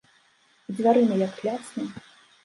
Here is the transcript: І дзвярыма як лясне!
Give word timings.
І 0.71 0.73
дзвярыма 0.79 1.15
як 1.19 1.43
лясне! 1.49 1.85